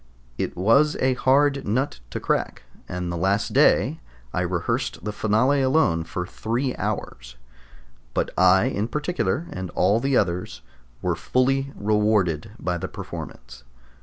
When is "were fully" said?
11.03-11.71